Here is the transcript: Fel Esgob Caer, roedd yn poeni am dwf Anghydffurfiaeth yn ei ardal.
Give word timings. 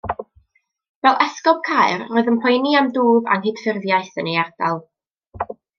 Fel 1.05 1.19
Esgob 1.25 1.59
Caer, 1.67 2.07
roedd 2.15 2.33
yn 2.33 2.41
poeni 2.47 2.75
am 2.81 2.91
dwf 2.99 3.31
Anghydffurfiaeth 3.37 4.21
yn 4.25 4.35
ei 4.35 4.45
ardal. 4.47 4.85